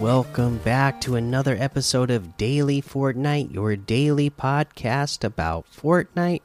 Welcome 0.00 0.56
back 0.56 1.02
to 1.02 1.16
another 1.16 1.54
episode 1.60 2.10
of 2.10 2.38
Daily 2.38 2.80
Fortnite, 2.80 3.52
your 3.52 3.76
daily 3.76 4.30
podcast 4.30 5.24
about 5.24 5.66
Fortnite. 5.70 6.40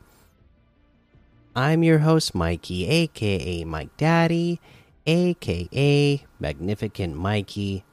I'm 1.55 1.81
your 1.81 1.99
host, 1.99 2.35
Mikey, 2.35 2.85
aka 2.85 3.63
Mike 3.63 3.95
Daddy, 3.95 4.59
aka 5.07 6.25
Magnificent 6.37 7.15
Mikey. 7.15 7.85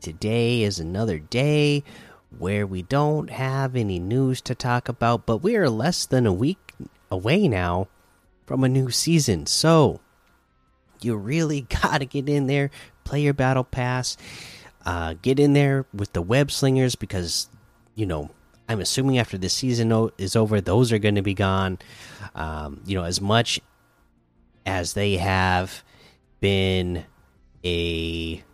Today 0.00 0.64
is 0.64 0.80
another 0.80 1.20
day 1.20 1.84
where 2.36 2.66
we 2.66 2.82
don't 2.82 3.30
have 3.30 3.76
any 3.76 4.00
news 4.00 4.40
to 4.40 4.56
talk 4.56 4.88
about, 4.88 5.24
but 5.24 5.36
we 5.36 5.54
are 5.54 5.70
less 5.70 6.04
than 6.04 6.26
a 6.26 6.32
week 6.32 6.72
away 7.12 7.46
now 7.46 7.86
from 8.44 8.64
a 8.64 8.68
new 8.68 8.90
season. 8.90 9.46
So, 9.46 10.00
you 11.00 11.14
really 11.14 11.60
got 11.82 11.98
to 11.98 12.06
get 12.06 12.28
in 12.28 12.48
there, 12.48 12.72
play 13.04 13.22
your 13.22 13.34
battle 13.34 13.62
pass 13.62 14.16
uh, 14.84 15.14
get 15.22 15.38
in 15.38 15.52
there 15.52 15.86
with 15.92 16.12
the 16.12 16.22
web 16.22 16.50
slingers 16.50 16.94
because 16.94 17.48
you 17.94 18.06
know 18.06 18.30
I'm 18.70 18.80
assuming 18.80 19.18
after 19.18 19.36
this 19.36 19.52
season 19.52 20.10
is 20.16 20.36
over, 20.36 20.60
those 20.60 20.92
are 20.92 20.98
going 20.98 21.16
to 21.16 21.22
be 21.22 21.34
gone. 21.34 21.78
Um, 22.36 22.80
you 22.86 22.96
know, 22.96 23.02
as 23.02 23.20
much 23.20 23.60
as 24.64 24.94
they 24.94 25.16
have 25.16 25.82
been 26.38 27.04
a 27.64 28.44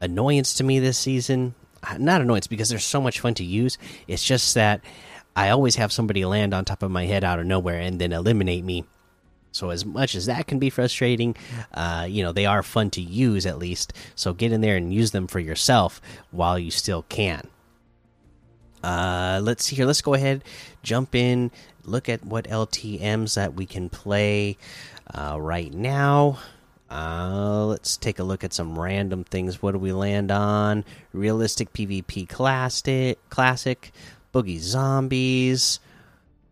annoyance 0.00 0.54
to 0.54 0.64
me 0.64 0.80
this 0.80 0.98
season, 0.98 1.54
uh, 1.84 1.96
not 1.98 2.20
annoyance 2.20 2.48
because 2.48 2.68
they're 2.68 2.80
so 2.80 3.00
much 3.00 3.20
fun 3.20 3.34
to 3.34 3.44
use. 3.44 3.78
It's 4.08 4.24
just 4.24 4.54
that 4.54 4.80
I 5.36 5.50
always 5.50 5.76
have 5.76 5.92
somebody 5.92 6.24
land 6.24 6.52
on 6.52 6.64
top 6.64 6.82
of 6.82 6.90
my 6.90 7.06
head 7.06 7.22
out 7.22 7.38
of 7.38 7.46
nowhere 7.46 7.78
and 7.80 8.00
then 8.00 8.12
eliminate 8.12 8.64
me 8.64 8.84
so 9.52 9.70
as 9.70 9.84
much 9.84 10.14
as 10.14 10.26
that 10.26 10.46
can 10.46 10.58
be 10.58 10.70
frustrating, 10.70 11.36
uh, 11.74 12.06
you 12.08 12.22
know 12.22 12.32
they 12.32 12.46
are 12.46 12.62
fun 12.62 12.90
to 12.90 13.00
use 13.00 13.46
at 13.46 13.58
least. 13.58 13.92
So 14.14 14.32
get 14.32 14.52
in 14.52 14.60
there 14.60 14.76
and 14.76 14.92
use 14.92 15.10
them 15.10 15.26
for 15.26 15.40
yourself 15.40 16.00
while 16.30 16.58
you 16.58 16.70
still 16.70 17.02
can. 17.08 17.48
Uh, 18.82 19.40
let's 19.42 19.64
see 19.64 19.76
here. 19.76 19.86
Let's 19.86 20.00
go 20.00 20.14
ahead, 20.14 20.42
jump 20.82 21.14
in, 21.14 21.50
look 21.84 22.08
at 22.08 22.24
what 22.24 22.46
LTM's 22.46 23.34
that 23.34 23.54
we 23.54 23.66
can 23.66 23.88
play 23.88 24.56
uh, 25.14 25.36
right 25.40 25.72
now. 25.72 26.38
Uh, 26.90 27.66
let's 27.66 27.96
take 27.96 28.18
a 28.18 28.24
look 28.24 28.42
at 28.42 28.52
some 28.52 28.78
random 28.78 29.22
things. 29.22 29.62
What 29.62 29.72
do 29.72 29.78
we 29.78 29.92
land 29.92 30.30
on? 30.32 30.84
Realistic 31.12 31.72
PvP 31.72 32.28
classic, 32.28 33.18
classic, 33.30 33.92
Boogie 34.34 34.58
Zombies, 34.58 35.78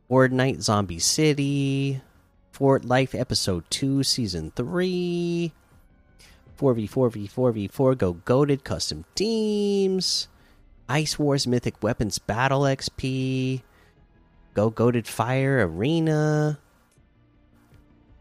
Fortnite 0.09 0.61
Zombie 0.61 1.01
City, 1.01 2.01
Fort 2.59 2.85
Life 2.85 3.15
Episode 3.15 3.63
2, 3.71 4.03
Season 4.03 4.51
3. 4.51 5.53
4v4v4v4 6.59 7.97
Go 7.97 8.15
Goated 8.15 8.65
Custom 8.65 9.05
Teams. 9.15 10.27
Ice 10.89 11.21
Wars 11.21 11.47
Mythic 11.47 11.81
Weapons 11.85 12.19
Battle 12.19 12.63
XP. 12.63 13.63
Go 14.55 14.73
Goated 14.73 15.07
Fire 15.07 15.69
Arena. 15.69 16.59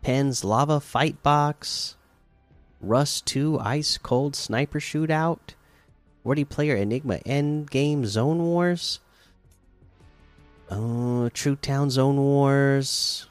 Pens 0.03 0.43
Lava 0.43 0.79
Fight 0.79 1.23
Box. 1.23 1.95
Rust 2.79 3.25
2 3.25 3.57
Ice 3.57 3.97
Cold 3.97 4.35
Sniper 4.35 4.79
Shootout. 4.79 5.55
40 6.21 6.45
player 6.45 6.75
Enigma 6.75 7.15
End 7.25 7.71
Game 7.71 8.05
Zone 8.05 8.43
Wars. 8.43 8.99
Uh, 10.69 11.31
True 11.33 11.55
Town 11.55 11.89
Zone 11.89 12.17
Wars. 12.17 13.25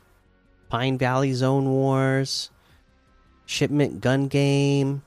Pine 0.68 0.98
Valley 0.98 1.32
Zone 1.32 1.70
Wars, 1.70 2.50
Shipment 3.44 4.00
Gun 4.00 4.28
Game, 4.28 5.02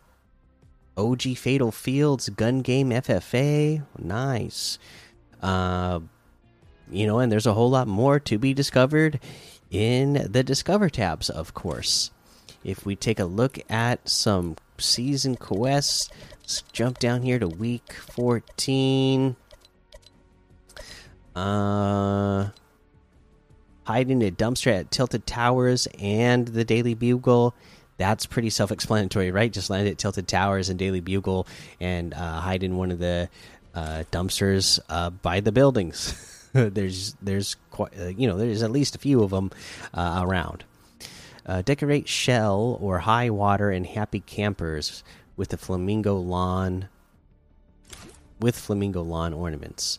OG 0.98 1.38
Fatal 1.38 1.72
Fields 1.72 2.30
Gun 2.30 2.62
Game 2.62 2.90
FFA. 2.90 3.84
Nice. 3.98 4.80
Uh, 5.42 6.00
you 6.92 7.08
know, 7.08 7.20
and 7.20 7.32
there's 7.32 7.48
a 7.48 7.54
whole 7.54 7.70
lot 7.70 7.88
more 7.88 8.20
to 8.20 8.38
be 8.38 8.54
discovered 8.54 9.20
in 9.72 10.28
the 10.30 10.44
Discover 10.44 10.90
tabs, 10.90 11.30
of 11.30 11.54
course. 11.54 12.12
If 12.64 12.86
we 12.86 12.96
take 12.96 13.20
a 13.20 13.26
look 13.26 13.60
at 13.70 14.10
some 14.10 14.58
season 14.78 15.36
quests, 15.36 16.10
let's 16.42 16.62
jump 16.74 17.00
down 17.00 17.22
here 17.22 17.40
to 17.40 17.48
week 17.48 17.94
14. 17.94 19.36
Uh, 21.36 22.50
hiding 23.90 24.22
in 24.22 24.28
a 24.28 24.30
dumpster 24.30 24.72
at 24.72 24.92
Tilted 24.92 25.26
Towers 25.26 25.88
and 26.00 26.48
the 26.48 26.64
Daily 26.64 26.94
Bugle. 26.94 27.56
That's 27.98 28.28
pretty 28.28 28.52
self 28.52 28.72
explanatory, 28.72 29.32
right? 29.32 29.52
Just 29.52 29.72
land 29.72 29.88
at 29.88 29.98
Tilted 29.98 30.28
Towers 30.28 30.70
and 30.70 30.78
Daily 30.78 31.00
Bugle 31.00 31.48
and 31.80 32.14
uh, 32.14 32.40
hide 32.40 32.62
in 32.62 32.78
one 32.78 32.92
of 32.92 33.00
the 33.00 33.30
uh, 33.74 34.04
dumpsters 34.12 34.80
uh, 34.90 35.10
by 35.10 35.40
the 35.40 35.52
buildings. 35.52 36.14
there's 36.54 37.16
there's 37.20 37.56
quite, 37.72 38.00
uh, 38.00 38.10
you 38.10 38.28
know 38.28 38.38
there's 38.38 38.62
at 38.62 38.70
least 38.70 38.94
a 38.96 39.00
few 39.00 39.24
of 39.24 39.32
them 39.32 39.50
uh, 39.96 40.22
around. 40.24 40.66
Uh, 41.48 41.64
decorate 41.64 42.08
shell 42.08 42.78
or 42.80 43.00
high 43.00 43.32
water 43.32 43.72
and 43.72 43.88
happy 43.88 44.20
campers 44.20 45.04
with 45.36 45.50
the 45.50 45.58
flamingo 45.58 46.16
lawn 46.16 46.90
with 48.40 48.56
flamingo 48.56 49.02
lawn 49.02 49.34
ornaments. 49.34 49.98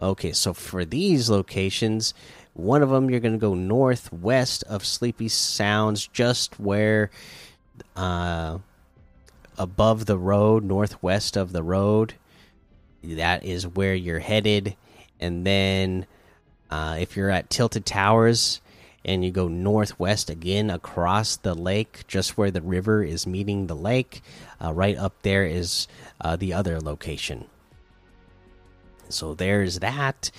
Okay, 0.00 0.32
so 0.32 0.52
for 0.52 0.84
these 0.84 1.28
locations, 1.28 2.14
one 2.54 2.82
of 2.82 2.90
them, 2.90 3.10
you're 3.10 3.20
going 3.20 3.34
to 3.34 3.38
go 3.38 3.54
northwest 3.54 4.62
of 4.64 4.84
Sleepy 4.84 5.28
Sounds, 5.28 6.06
just 6.06 6.58
where, 6.60 7.10
uh, 7.96 8.58
above 9.56 10.06
the 10.06 10.18
road, 10.18 10.62
northwest 10.62 11.36
of 11.36 11.52
the 11.52 11.64
road. 11.64 12.14
That 13.02 13.44
is 13.44 13.66
where 13.66 13.94
you're 13.94 14.20
headed. 14.20 14.76
And 15.18 15.44
then, 15.44 16.06
uh, 16.70 16.98
if 17.00 17.16
you're 17.16 17.30
at 17.30 17.50
Tilted 17.50 17.84
Towers 17.84 18.60
and 19.04 19.24
you 19.24 19.32
go 19.32 19.48
northwest 19.48 20.30
again 20.30 20.70
across 20.70 21.36
the 21.36 21.54
lake, 21.54 22.04
just 22.06 22.36
where 22.36 22.52
the 22.52 22.62
river 22.62 23.02
is 23.02 23.26
meeting 23.26 23.66
the 23.66 23.76
lake, 23.76 24.22
uh, 24.62 24.72
right 24.72 24.96
up 24.96 25.14
there 25.22 25.44
is 25.44 25.88
uh, 26.20 26.36
the 26.36 26.52
other 26.52 26.80
location. 26.80 27.46
So 29.08 29.34
there's 29.34 29.78
that. 29.80 30.30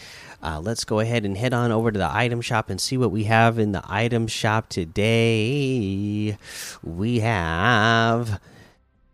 Uh, 0.41 0.59
let's 0.61 0.85
go 0.85 0.99
ahead 0.99 1.25
and 1.25 1.37
head 1.37 1.53
on 1.53 1.71
over 1.71 1.91
to 1.91 1.99
the 1.99 2.09
item 2.15 2.41
shop 2.41 2.69
and 2.69 2.79
see 2.79 2.97
what 2.97 3.11
we 3.11 3.25
have 3.25 3.59
in 3.59 3.73
the 3.73 3.83
item 3.85 4.27
shop 4.27 4.69
today. 4.69 6.37
We 6.81 7.19
have 7.19 8.39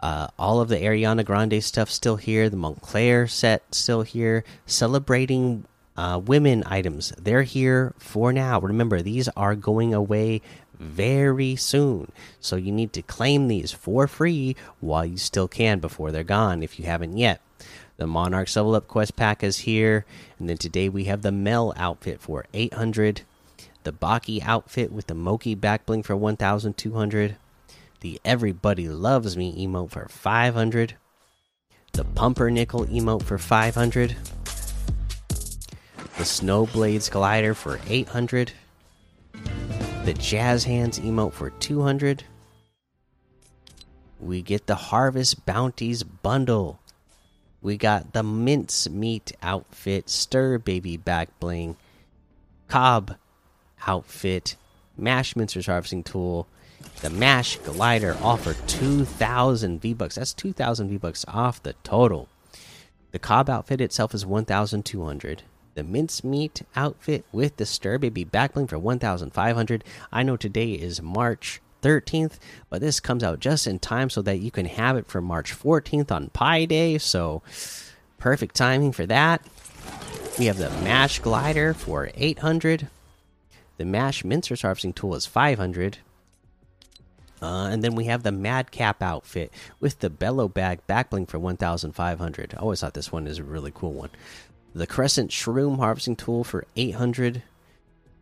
uh, 0.01 0.27
all 0.37 0.61
of 0.61 0.69
the 0.69 0.77
Ariana 0.77 1.25
Grande 1.25 1.63
stuff 1.63 1.89
still 1.89 2.17
here, 2.17 2.49
the 2.49 2.57
Montclair 2.57 3.27
set 3.27 3.73
still 3.73 4.03
here, 4.03 4.43
celebrating 4.67 5.65
uh, 5.97 6.21
women 6.23 6.63
items. 6.67 7.11
They're 7.17 7.43
here 7.43 7.95
for 7.97 8.31
now. 8.31 8.59
Remember, 8.59 9.01
these 9.01 9.27
are 9.29 9.55
going 9.55 9.93
away 9.93 10.41
very 10.79 11.55
soon. 11.55 12.11
So 12.39 12.55
you 12.55 12.71
need 12.71 12.93
to 12.93 13.01
claim 13.01 13.47
these 13.47 13.71
for 13.71 14.07
free 14.07 14.55
while 14.79 15.05
you 15.05 15.17
still 15.17 15.47
can 15.47 15.79
before 15.79 16.11
they're 16.11 16.23
gone 16.23 16.61
if 16.61 16.77
you 16.79 16.85
haven't 16.85 17.17
yet. 17.17 17.41
The 17.97 18.07
Monarchs 18.07 18.55
Level 18.55 18.75
Up 18.75 18.87
Quest 18.87 19.15
Pack 19.15 19.43
is 19.43 19.59
here. 19.59 20.05
And 20.37 20.49
then 20.49 20.57
today 20.57 20.89
we 20.89 21.05
have 21.05 21.21
the 21.21 21.31
Mel 21.31 21.73
outfit 21.77 22.19
for 22.19 22.45
800. 22.53 23.21
The 23.83 23.93
Bachii 23.93 24.43
outfit 24.43 24.91
with 24.91 25.07
the 25.07 25.13
Mochii 25.13 25.59
back 25.59 25.85
bling 25.85 26.03
for 26.03 26.15
1200. 26.15 27.37
The 28.01 28.19
Everybody 28.25 28.89
Loves 28.89 29.37
Me 29.37 29.65
emote 29.65 29.91
for 29.91 30.07
500. 30.09 30.95
The 31.93 32.03
Pumpernickel 32.03 32.85
emote 32.87 33.23
for 33.23 33.37
500. 33.37 34.17
The 36.17 36.23
Snowblades 36.23 37.09
glider 37.09 37.53
for 37.53 37.79
800. 37.87 38.51
The 40.03 40.13
Jazz 40.13 40.65
Hands 40.65 40.99
emote 40.99 41.33
for 41.33 41.49
200. 41.49 42.23
We 44.19 44.41
get 44.41 44.67
the 44.67 44.75
Harvest 44.75 45.45
Bounties 45.45 46.03
bundle 46.03 46.79
we 47.65 47.77
got 47.77 48.13
the 48.13 48.21
mince 48.21 48.87
meat 48.87 49.31
outfit, 49.41 50.07
stir 50.07 50.59
baby 50.59 50.97
back 50.97 51.29
bling, 51.39 51.75
cob 52.67 53.15
outfit, 53.87 54.55
mash 54.95 55.33
mincers 55.33 55.65
harvesting 55.65 56.03
tool, 56.03 56.47
the 57.01 57.09
mash 57.09 57.57
glider 57.57 58.15
offer 58.21 58.53
2000 58.67 59.81
V 59.81 59.93
bucks. 59.95 60.13
That's 60.13 60.31
2000 60.33 60.89
V 60.89 60.97
bucks 60.97 61.25
off 61.27 61.63
the 61.63 61.73
total. 61.83 62.29
The 63.11 63.17
cob 63.17 63.49
outfit 63.49 63.81
itself 63.81 64.13
is 64.13 64.27
1200. 64.27 65.41
The 65.73 65.83
mince 65.83 66.23
meat 66.23 66.61
outfit 66.75 67.25
with 67.31 67.57
the 67.57 67.65
stir 67.65 67.97
baby 67.97 68.23
back 68.23 68.53
bling 68.53 68.67
for 68.67 68.77
1500. 68.77 69.83
I 70.11 70.21
know 70.21 70.37
today 70.37 70.73
is 70.73 71.01
March 71.01 71.61
13th, 71.85 72.39
but 72.69 72.81
this 72.81 72.99
comes 72.99 73.23
out 73.23 73.39
just 73.39 73.67
in 73.67 73.77
time 73.77 74.09
so 74.09 74.23
that 74.23 74.39
you 74.39 74.49
can 74.49 74.65
have 74.65 74.97
it 74.97 75.05
for 75.05 75.21
March 75.21 75.53
14th 75.53 76.11
on 76.11 76.29
Pi 76.29 76.65
Day. 76.65 76.97
So, 76.97 77.43
perfect 78.17 78.55
timing 78.55 78.91
for 78.91 79.05
that. 79.05 79.45
We 80.39 80.47
have 80.47 80.57
the 80.57 80.71
Mash 80.83 81.19
Glider 81.19 81.75
for 81.75 82.09
800. 82.15 82.87
The 83.77 83.85
Mash 83.85 84.25
Mincer 84.25 84.55
Harvesting 84.59 84.93
Tool 84.93 85.13
is 85.13 85.27
500. 85.27 85.99
Uh, 87.41 87.67
and 87.71 87.83
then 87.83 87.93
we 87.93 88.05
have 88.05 88.23
the 88.23 88.31
Madcap 88.31 89.03
outfit 89.03 89.51
with 89.79 89.99
the 89.99 90.09
Bellow 90.09 90.47
Bag 90.47 90.79
backbling 90.87 91.27
for 91.27 91.37
1,500. 91.37 92.55
I 92.55 92.57
always 92.57 92.81
thought 92.81 92.95
this 92.95 93.11
one 93.11 93.27
is 93.27 93.37
a 93.37 93.43
really 93.43 93.71
cool 93.73 93.93
one. 93.93 94.09
The 94.73 94.87
Crescent 94.87 95.29
Shroom 95.29 95.77
harvesting 95.77 96.15
tool 96.15 96.43
for 96.43 96.65
800. 96.75 97.43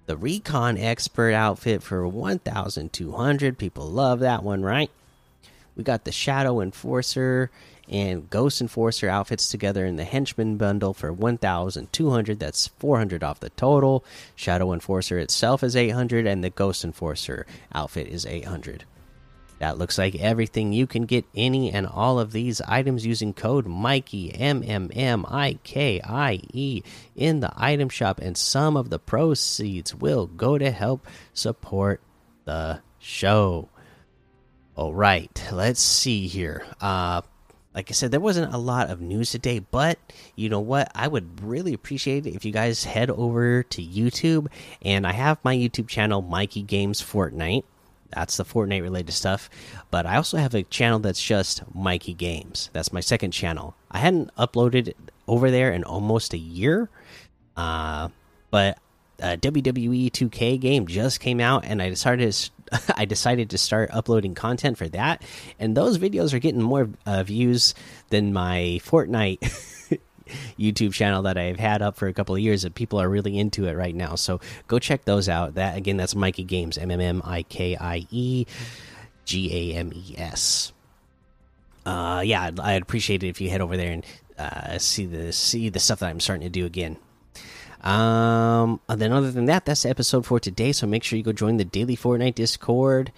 The 0.05 0.17
Recon 0.17 0.77
Expert 0.77 1.33
outfit 1.33 1.81
for 1.81 2.05
1,200. 2.07 3.57
People 3.57 3.89
love 3.89 4.19
that 4.19 4.43
one, 4.43 4.61
right? 4.61 4.91
We 5.77 5.83
got 5.83 6.03
the 6.03 6.11
Shadow 6.11 6.59
Enforcer 6.59 7.49
and 7.89 8.29
Ghost 8.29 8.61
Enforcer 8.61 9.09
outfits 9.09 9.49
together 9.49 9.85
in 9.85 9.95
the 9.95 10.03
Henchman 10.03 10.57
bundle 10.57 10.93
for 10.93 11.11
1,200. 11.11 12.39
That's 12.39 12.67
400 12.67 13.23
off 13.23 13.39
the 13.39 13.49
total. 13.51 14.03
Shadow 14.35 14.73
Enforcer 14.73 15.17
itself 15.19 15.63
is 15.63 15.75
800, 15.75 16.25
and 16.27 16.43
the 16.43 16.49
Ghost 16.49 16.83
Enforcer 16.83 17.45
outfit 17.73 18.07
is 18.07 18.25
800. 18.25 18.85
That 19.63 19.77
looks 19.77 19.97
like 19.97 20.15
everything. 20.15 20.73
You 20.73 20.85
can 20.85 21.05
get 21.05 21.23
any 21.33 21.71
and 21.71 21.87
all 21.87 22.19
of 22.19 22.33
these 22.33 22.59
items 22.59 23.05
using 23.05 23.33
code 23.33 23.65
Mikey 23.65 24.35
M 24.35 24.61
M 24.61 24.91
M 24.93 25.25
I 25.29 25.57
K 25.63 26.01
I 26.03 26.41
E 26.51 26.83
in 27.15 27.39
the 27.39 27.53
item 27.55 27.87
shop, 27.87 28.19
and 28.19 28.35
some 28.35 28.75
of 28.75 28.89
the 28.89 28.99
proceeds 28.99 29.95
will 29.95 30.27
go 30.27 30.57
to 30.57 30.69
help 30.69 31.07
support 31.33 32.01
the 32.43 32.81
show. 32.99 33.69
All 34.75 34.93
right, 34.93 35.41
let's 35.53 35.79
see 35.79 36.27
here. 36.27 36.65
Uh, 36.81 37.21
like 37.73 37.89
I 37.89 37.93
said, 37.93 38.11
there 38.11 38.19
wasn't 38.19 38.53
a 38.53 38.57
lot 38.57 38.89
of 38.89 38.99
news 38.99 39.31
today, 39.31 39.59
but 39.59 39.97
you 40.35 40.49
know 40.49 40.59
what? 40.59 40.91
I 40.93 41.07
would 41.07 41.41
really 41.41 41.73
appreciate 41.73 42.27
it 42.27 42.35
if 42.35 42.43
you 42.43 42.51
guys 42.51 42.83
head 42.83 43.09
over 43.09 43.63
to 43.63 43.81
YouTube, 43.81 44.47
and 44.81 45.07
I 45.07 45.13
have 45.13 45.37
my 45.41 45.55
YouTube 45.55 45.87
channel, 45.87 46.21
Mikey 46.21 46.63
Games 46.63 47.01
Fortnite 47.01 47.63
that's 48.15 48.37
the 48.37 48.45
Fortnite 48.45 48.81
related 48.81 49.13
stuff. 49.13 49.49
But 49.91 50.05
I 50.05 50.17
also 50.17 50.37
have 50.37 50.53
a 50.53 50.63
channel 50.63 50.99
that's 50.99 51.21
just 51.23 51.63
Mikey 51.73 52.13
Games. 52.13 52.69
That's 52.73 52.93
my 52.93 52.99
second 52.99 53.31
channel. 53.31 53.75
I 53.91 53.99
hadn't 53.99 54.35
uploaded 54.35 54.93
over 55.27 55.51
there 55.51 55.71
in 55.71 55.83
almost 55.83 56.33
a 56.33 56.37
year. 56.37 56.89
Uh, 57.55 58.09
but 58.49 58.77
a 59.19 59.37
WWE 59.37 60.11
2K 60.11 60.59
game 60.59 60.87
just 60.87 61.19
came 61.19 61.39
out, 61.39 61.65
and 61.65 61.81
I 61.81 61.89
decided 61.89 62.31
to, 62.31 62.51
I 62.97 63.05
decided 63.05 63.49
to 63.51 63.57
start 63.57 63.89
uploading 63.93 64.35
content 64.35 64.77
for 64.77 64.87
that. 64.89 65.23
And 65.59 65.75
those 65.77 65.97
videos 65.97 66.33
are 66.33 66.39
getting 66.39 66.61
more 66.61 66.89
uh, 67.05 67.23
views 67.23 67.73
than 68.09 68.33
my 68.33 68.79
Fortnite 68.83 69.99
YouTube 70.57 70.93
channel 70.93 71.23
that 71.23 71.37
I've 71.37 71.59
had 71.59 71.81
up 71.81 71.95
for 71.95 72.07
a 72.07 72.13
couple 72.13 72.35
of 72.35 72.41
years 72.41 72.63
that 72.63 72.75
people 72.75 72.99
are 72.99 73.09
really 73.09 73.37
into 73.37 73.67
it 73.67 73.73
right 73.73 73.95
now. 73.95 74.15
So 74.15 74.39
go 74.67 74.79
check 74.79 75.05
those 75.05 75.29
out. 75.29 75.55
That 75.55 75.77
again, 75.77 75.97
that's 75.97 76.15
Mikey 76.15 76.43
Games, 76.43 76.77
M 76.77 76.91
M 76.91 77.01
M 77.01 77.21
I 77.25 77.43
K 77.43 77.75
I 77.75 78.05
E 78.11 78.45
G 79.25 79.73
A 79.73 79.77
M 79.77 79.91
E 79.93 80.15
S. 80.17 80.73
Uh, 81.85 82.21
yeah, 82.25 82.43
I'd, 82.43 82.59
I'd, 82.59 82.81
appreciate 82.81 83.23
it 83.23 83.27
if 83.27 83.41
you 83.41 83.49
head 83.49 83.59
over 83.59 83.75
there 83.75 83.91
and 83.91 84.05
uh, 84.39 84.77
see 84.77 85.05
the 85.05 85.33
see 85.33 85.69
the 85.69 85.79
stuff 85.79 85.99
that 85.99 86.09
I'm 86.09 86.19
starting 86.19 86.45
to 86.45 86.49
do 86.49 86.65
again. 86.65 86.97
Um, 87.81 88.79
and 88.87 89.01
then 89.01 89.11
other 89.11 89.31
than 89.31 89.45
that, 89.45 89.65
that's 89.65 89.83
the 89.83 89.89
episode 89.89 90.25
for 90.25 90.39
today. 90.39 90.71
So 90.71 90.87
make 90.87 91.03
sure 91.03 91.17
you 91.17 91.23
go 91.23 91.33
join 91.33 91.57
the 91.57 91.65
daily 91.65 91.97
Fortnite 91.97 92.35
Discord. 92.35 93.11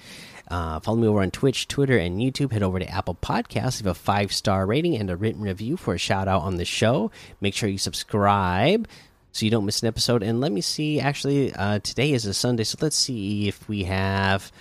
Uh, 0.47 0.80
follow 0.80 0.97
me 0.97 1.07
over 1.07 1.21
on 1.21 1.31
Twitch, 1.31 1.68
Twitter, 1.68 1.97
and 1.97 2.19
YouTube. 2.19 2.51
Head 2.51 2.63
over 2.63 2.80
to 2.80 2.88
Apple 2.88 3.15
Podcasts, 3.15 3.81
leave 3.81 3.88
a 3.88 3.94
five 3.94 4.31
star 4.31 4.65
rating 4.65 4.95
and 4.95 5.09
a 5.09 5.15
written 5.15 5.42
review 5.42 5.77
for 5.77 5.94
a 5.95 5.97
shout 5.97 6.27
out 6.27 6.42
on 6.42 6.57
the 6.57 6.65
show. 6.65 7.12
Make 7.42 7.56
sure 7.56 7.69
you 7.69 7.77
subscribe 7.77 8.88
so 9.31 9.45
you 9.45 9.51
don't 9.51 9.65
miss 9.65 9.81
an 9.81 9.88
episode. 9.88 10.24
And 10.24 10.39
let 10.39 10.51
me 10.51 10.62
see. 10.62 11.00
Actually, 11.00 11.53
uh, 11.53 11.80
today 11.80 12.13
is 12.13 12.25
a 12.25 12.33
Sunday, 12.33 12.63
so 12.63 12.77
let's 12.81 12.95
see 12.95 13.47
if 13.47 13.68
we 13.68 13.83
have. 13.83 14.51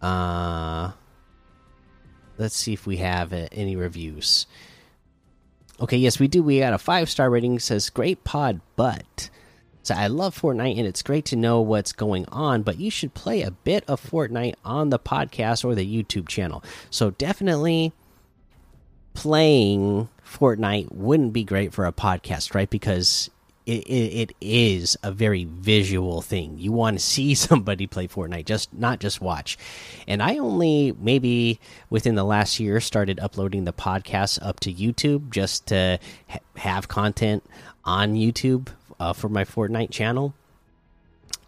Uh, 0.00 0.92
let's 2.38 2.56
see 2.56 2.72
if 2.72 2.86
we 2.86 2.98
have 2.98 3.32
uh, 3.32 3.48
any 3.50 3.76
reviews. 3.76 4.46
Okay, 5.80 5.96
yes, 5.96 6.18
we 6.20 6.28
do. 6.28 6.42
We 6.42 6.58
got 6.60 6.74
a 6.74 6.78
five 6.78 7.08
star 7.08 7.30
rating. 7.30 7.58
Says 7.58 7.88
great 7.88 8.22
pod, 8.22 8.60
but 8.76 9.30
so 9.82 9.94
I 9.94 10.08
love 10.08 10.38
Fortnite 10.38 10.78
and 10.78 10.86
it's 10.86 11.02
great 11.02 11.24
to 11.26 11.36
know 11.36 11.60
what's 11.60 11.92
going 11.92 12.26
on, 12.26 12.62
but 12.62 12.78
you 12.78 12.90
should 12.90 13.14
play 13.14 13.42
a 13.42 13.50
bit 13.50 13.84
of 13.88 14.00
Fortnite 14.00 14.54
on 14.64 14.90
the 14.90 14.98
podcast 14.98 15.64
or 15.64 15.74
the 15.74 15.86
YouTube 15.86 16.28
channel. 16.28 16.62
So 16.90 17.10
definitely 17.12 17.92
playing 19.14 20.08
Fortnite 20.24 20.92
wouldn't 20.92 21.32
be 21.32 21.44
great 21.44 21.72
for 21.72 21.86
a 21.86 21.92
podcast, 21.92 22.54
right? 22.54 22.68
Because 22.68 23.30
it, 23.66 23.86
it, 23.86 24.30
it 24.30 24.36
is 24.40 24.98
a 25.02 25.12
very 25.12 25.44
visual 25.44 26.22
thing. 26.22 26.58
You 26.58 26.72
want 26.72 26.98
to 26.98 27.04
see 27.04 27.34
somebody 27.36 27.86
play 27.86 28.06
Fortnite, 28.06 28.46
just 28.46 28.72
not 28.74 29.00
just 29.00 29.20
watch. 29.20 29.56
And 30.06 30.22
I 30.22 30.38
only 30.38 30.94
maybe 30.98 31.58
within 31.88 32.16
the 32.16 32.24
last 32.24 32.60
year 32.60 32.80
started 32.80 33.18
uploading 33.18 33.64
the 33.64 33.72
podcast 33.72 34.38
up 34.42 34.60
to 34.60 34.72
YouTube 34.72 35.30
just 35.30 35.66
to 35.68 35.98
ha 36.28 36.38
have 36.56 36.88
content 36.88 37.42
on 37.84 38.14
YouTube 38.14 38.68
uh, 39.00 39.12
for 39.12 39.28
my 39.28 39.44
Fortnite 39.44 39.90
channel. 39.90 40.34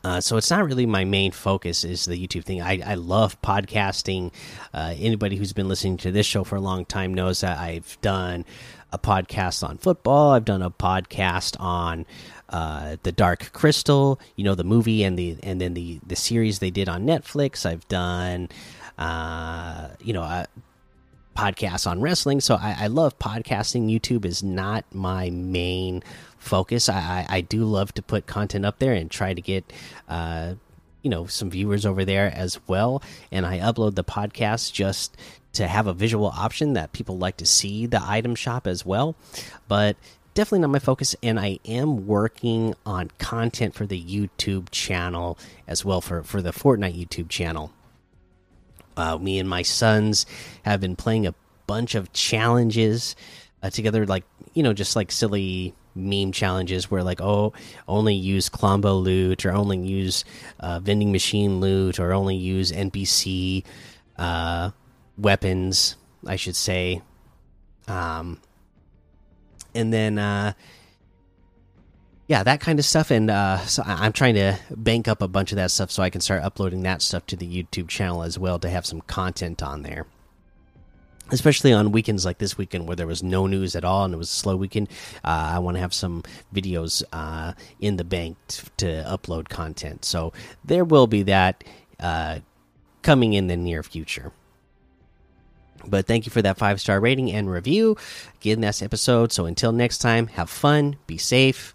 Uh, 0.04 0.20
so 0.20 0.36
it's 0.36 0.50
not 0.50 0.64
really 0.64 0.84
my 0.84 1.04
main 1.04 1.30
focus 1.30 1.84
is 1.84 2.06
the 2.06 2.16
YouTube 2.16 2.42
thing. 2.42 2.60
I, 2.60 2.80
I 2.84 2.94
love 2.94 3.40
podcasting. 3.40 4.32
Uh, 4.74 4.94
anybody 4.98 5.36
who's 5.36 5.52
been 5.52 5.68
listening 5.68 5.96
to 5.98 6.10
this 6.10 6.26
show 6.26 6.42
for 6.42 6.56
a 6.56 6.60
long 6.60 6.84
time 6.84 7.14
knows 7.14 7.42
that 7.42 7.58
I've 7.58 7.96
done 8.00 8.44
a 8.92 8.98
podcast 8.98 9.66
on 9.66 9.78
football. 9.78 10.32
I've 10.32 10.44
done 10.44 10.60
a 10.60 10.70
podcast 10.72 11.56
on 11.60 12.04
uh, 12.48 12.96
the 13.04 13.12
Dark 13.12 13.52
Crystal, 13.52 14.18
you 14.34 14.42
know, 14.42 14.56
the 14.56 14.64
movie 14.64 15.04
and 15.04 15.16
the 15.16 15.36
and 15.42 15.60
then 15.60 15.74
the 15.74 16.00
the 16.04 16.16
series 16.16 16.58
they 16.58 16.70
did 16.70 16.88
on 16.88 17.06
Netflix. 17.06 17.64
I've 17.64 17.86
done, 17.88 18.48
uh, 18.98 19.88
you 20.02 20.12
know, 20.12 20.44
a 21.34 21.38
podcast 21.38 21.86
on 21.86 22.00
wrestling. 22.00 22.40
So 22.40 22.56
I, 22.56 22.76
I 22.80 22.86
love 22.88 23.18
podcasting. 23.18 23.90
YouTube 23.90 24.24
is 24.24 24.42
not 24.42 24.84
my 24.92 25.30
main 25.30 26.02
focus. 26.38 26.88
I, 26.88 27.26
I, 27.28 27.36
I 27.36 27.40
do 27.40 27.64
love 27.64 27.92
to 27.94 28.02
put 28.02 28.26
content 28.26 28.64
up 28.66 28.78
there 28.78 28.92
and 28.92 29.10
try 29.10 29.34
to 29.34 29.40
get 29.40 29.72
uh, 30.08 30.54
you 31.02 31.10
know 31.10 31.26
some 31.26 31.50
viewers 31.50 31.84
over 31.86 32.04
there 32.04 32.32
as 32.34 32.58
well. 32.66 33.02
And 33.30 33.46
I 33.46 33.58
upload 33.58 33.94
the 33.94 34.04
podcast 34.04 34.72
just 34.72 35.16
to 35.54 35.66
have 35.66 35.86
a 35.86 35.92
visual 35.92 36.26
option 36.26 36.72
that 36.74 36.92
people 36.92 37.18
like 37.18 37.36
to 37.38 37.46
see 37.46 37.86
the 37.86 38.00
item 38.02 38.34
shop 38.34 38.66
as 38.66 38.86
well. 38.86 39.14
But 39.68 39.96
definitely 40.34 40.60
not 40.60 40.70
my 40.70 40.78
focus 40.78 41.14
and 41.22 41.38
i 41.38 41.58
am 41.66 42.06
working 42.06 42.74
on 42.86 43.10
content 43.18 43.74
for 43.74 43.84
the 43.86 44.02
youtube 44.02 44.66
channel 44.70 45.38
as 45.68 45.84
well 45.84 46.00
for 46.00 46.22
for 46.22 46.40
the 46.40 46.52
fortnite 46.52 46.98
youtube 46.98 47.28
channel 47.28 47.70
uh, 48.96 49.18
me 49.18 49.38
and 49.38 49.48
my 49.48 49.62
sons 49.62 50.26
have 50.64 50.80
been 50.80 50.96
playing 50.96 51.26
a 51.26 51.34
bunch 51.66 51.94
of 51.94 52.12
challenges 52.12 53.16
uh, 53.62 53.70
together 53.70 54.06
like 54.06 54.24
you 54.54 54.62
know 54.62 54.72
just 54.72 54.96
like 54.96 55.12
silly 55.12 55.74
meme 55.94 56.32
challenges 56.32 56.90
where 56.90 57.02
like 57.02 57.20
oh 57.20 57.52
only 57.86 58.14
use 58.14 58.48
Klombo 58.48 59.02
loot 59.02 59.44
or 59.44 59.52
only 59.52 59.78
use 59.78 60.24
uh, 60.60 60.78
vending 60.80 61.12
machine 61.12 61.60
loot 61.60 62.00
or 62.00 62.12
only 62.12 62.36
use 62.36 62.72
NPC 62.72 63.64
uh, 64.18 64.70
weapons 65.18 65.96
I 66.26 66.36
should 66.36 66.56
say. 66.56 67.02
Um 67.88 68.40
and 69.74 69.92
then 69.92 70.18
uh 70.18 70.52
yeah 72.26 72.42
that 72.42 72.60
kind 72.60 72.78
of 72.78 72.84
stuff 72.84 73.10
and 73.10 73.30
uh 73.30 73.58
so 73.66 73.82
I'm 73.84 74.12
trying 74.12 74.34
to 74.34 74.58
bank 74.70 75.08
up 75.08 75.22
a 75.22 75.28
bunch 75.28 75.52
of 75.52 75.56
that 75.56 75.70
stuff 75.70 75.90
so 75.90 76.02
I 76.02 76.10
can 76.10 76.20
start 76.20 76.42
uploading 76.42 76.82
that 76.82 77.02
stuff 77.02 77.26
to 77.26 77.36
the 77.36 77.46
YouTube 77.46 77.88
channel 77.88 78.22
as 78.22 78.38
well 78.38 78.58
to 78.60 78.70
have 78.70 78.86
some 78.86 79.00
content 79.02 79.62
on 79.62 79.82
there. 79.82 80.06
Especially 81.30 81.72
on 81.72 81.92
weekends 81.92 82.24
like 82.26 82.38
this 82.38 82.58
weekend 82.58 82.86
where 82.86 82.96
there 82.96 83.06
was 83.06 83.22
no 83.22 83.46
news 83.46 83.74
at 83.74 83.84
all 83.84 84.04
and 84.04 84.12
it 84.12 84.18
was 84.18 84.28
a 84.28 84.34
slow 84.34 84.54
weekend 84.56 84.88
uh, 85.24 85.52
i 85.54 85.58
want 85.58 85.76
to 85.76 85.80
have 85.80 85.94
some 85.94 86.22
videos 86.54 87.02
uh, 87.12 87.52
in 87.80 87.96
the 87.96 88.04
bank 88.04 88.36
to 88.76 88.86
upload 89.08 89.48
content. 89.48 90.04
So 90.04 90.32
there 90.64 90.84
will 90.84 91.06
be 91.06 91.22
that 91.24 91.64
uh, 91.98 92.40
coming 93.02 93.32
in 93.32 93.46
the 93.46 93.56
near 93.56 93.82
future. 93.82 94.32
But 95.84 96.06
thank 96.06 96.26
you 96.26 96.30
for 96.30 96.42
that 96.42 96.58
five 96.58 96.80
star 96.80 97.00
rating 97.00 97.32
and 97.32 97.50
review. 97.50 97.96
Again 98.36 98.60
this 98.60 98.82
episode 98.82 99.32
so 99.32 99.46
until 99.46 99.72
next 99.72 99.98
time 99.98 100.28
have 100.28 100.50
fun 100.50 100.96
be 101.06 101.18
safe 101.18 101.74